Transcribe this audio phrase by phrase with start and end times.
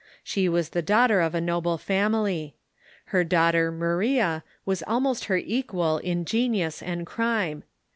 [0.23, 2.55] She was the daughter of a noble family.
[3.13, 7.61] Her daughter Maria was almost her equal in genius and crime.